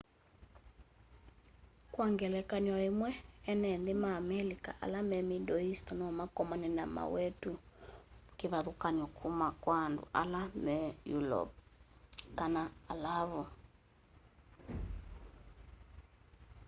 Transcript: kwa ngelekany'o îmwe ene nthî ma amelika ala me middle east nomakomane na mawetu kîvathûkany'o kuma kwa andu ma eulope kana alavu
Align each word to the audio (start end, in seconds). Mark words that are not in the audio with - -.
kwa 1.93 2.05
ngelekany'o 2.13 2.75
îmwe 2.89 3.09
ene 3.51 3.69
nthî 3.81 3.93
ma 4.03 4.09
amelika 4.19 4.71
ala 4.83 4.99
me 5.09 5.17
middle 5.29 5.59
east 5.69 5.87
nomakomane 5.99 6.69
na 6.77 6.83
mawetu 6.95 7.51
kîvathûkany'o 8.37 9.07
kuma 9.17 9.47
kwa 9.63 9.75
andu 9.85 10.03
ma 10.65 10.75
eulope 11.11 11.57
kana 12.37 12.63
alavu 12.93 13.43